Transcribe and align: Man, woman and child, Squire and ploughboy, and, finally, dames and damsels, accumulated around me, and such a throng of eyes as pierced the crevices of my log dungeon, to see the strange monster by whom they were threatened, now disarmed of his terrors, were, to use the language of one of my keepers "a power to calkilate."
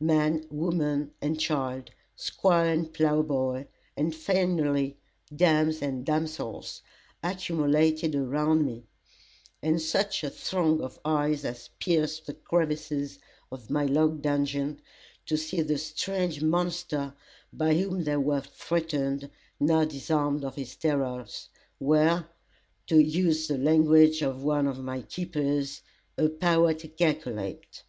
Man, 0.00 0.44
woman 0.50 1.12
and 1.22 1.38
child, 1.38 1.92
Squire 2.16 2.66
and 2.72 2.92
ploughboy, 2.92 3.68
and, 3.96 4.12
finally, 4.12 4.98
dames 5.32 5.80
and 5.82 6.04
damsels, 6.04 6.82
accumulated 7.22 8.16
around 8.16 8.66
me, 8.66 8.82
and 9.62 9.80
such 9.80 10.24
a 10.24 10.30
throng 10.30 10.80
of 10.82 10.98
eyes 11.04 11.44
as 11.44 11.70
pierced 11.78 12.26
the 12.26 12.34
crevices 12.34 13.20
of 13.52 13.70
my 13.70 13.84
log 13.86 14.20
dungeon, 14.20 14.80
to 15.26 15.36
see 15.36 15.60
the 15.60 15.78
strange 15.78 16.42
monster 16.42 17.14
by 17.52 17.74
whom 17.74 18.02
they 18.02 18.16
were 18.16 18.40
threatened, 18.40 19.30
now 19.60 19.84
disarmed 19.84 20.42
of 20.42 20.56
his 20.56 20.74
terrors, 20.74 21.50
were, 21.78 22.26
to 22.88 22.98
use 22.98 23.46
the 23.46 23.58
language 23.58 24.22
of 24.22 24.42
one 24.42 24.66
of 24.66 24.80
my 24.80 25.02
keepers 25.02 25.82
"a 26.18 26.28
power 26.28 26.74
to 26.74 26.88
calkilate." 26.88 27.84